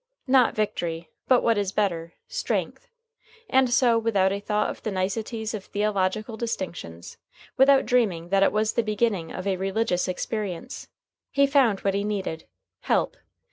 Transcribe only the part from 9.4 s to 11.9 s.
a religious experience, he found